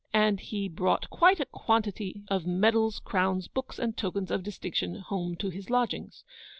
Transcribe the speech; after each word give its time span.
And 0.15 0.39
he 0.39 0.67
brought 0.67 1.11
quite 1.11 1.39
a 1.39 1.45
quantity 1.45 2.23
of 2.27 2.47
medals, 2.47 2.97
crowns, 2.97 3.47
books, 3.47 3.77
and 3.77 3.95
tokens 3.95 4.31
of 4.31 4.41
distinction 4.41 4.95
home 4.95 5.35
to 5.35 5.49
his 5.51 5.69
lodgings. 5.69 6.23